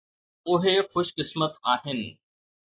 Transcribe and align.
اهي 0.51 0.75
خوش 0.91 1.07
قسمت 1.17 1.53
آهن. 1.73 1.99